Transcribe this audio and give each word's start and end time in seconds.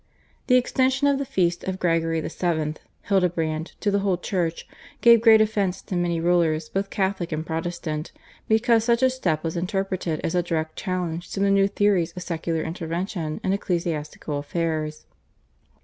The 0.47 0.55
extension 0.55 1.05
of 1.05 1.19
the 1.19 1.25
feast 1.27 1.63
of 1.65 1.77
Gregory 1.77 2.19
VII. 2.21 2.73
(Hildebrand) 3.03 3.73
to 3.81 3.91
the 3.91 3.99
whole 3.99 4.17
Church 4.17 4.67
gave 5.01 5.21
great 5.21 5.41
offence 5.41 5.79
to 5.83 5.95
many 5.95 6.19
rulers 6.19 6.69
both 6.69 6.89
Catholic 6.89 7.31
and 7.31 7.45
Protestant, 7.45 8.11
because 8.47 8.83
such 8.83 9.03
a 9.03 9.11
step 9.11 9.43
was 9.43 9.55
interpreted 9.55 10.19
as 10.23 10.33
a 10.33 10.41
direct 10.41 10.75
challenge 10.75 11.29
to 11.33 11.39
the 11.39 11.51
new 11.51 11.67
theories 11.67 12.13
of 12.13 12.23
secular 12.23 12.63
intervention 12.63 13.39
in 13.43 13.53
ecclesiastical 13.53 14.39
affairs. 14.39 15.05